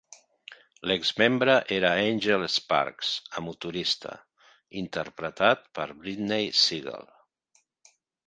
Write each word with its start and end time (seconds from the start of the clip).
L'ex-membre 0.91 1.57
era 1.75 1.91
Angel 2.05 2.45
Sparks, 2.53 3.11
a 3.37 3.43
motorista, 3.49 4.15
interpretat 4.83 5.63
per 5.79 5.87
Brittney 6.01 6.51
Segal. 6.63 7.09